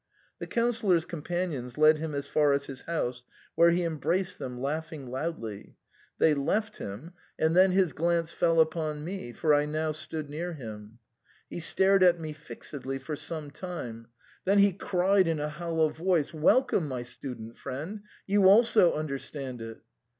[0.39, 4.59] The Councillor's com panions led him as far as his house, where he embraced them,
[4.59, 5.75] laughing loudly.
[6.17, 8.15] They left him; and then his 1 8 THE CREMONA VIOLIN.
[8.23, 10.97] glance fell upon me, for I now stood near him.
[11.51, 14.07] He stared at me fixedly for some time;
[14.43, 18.01] then he cried in a hollow voice," Welcome, my student friend!
[18.25, 19.81] you also understand it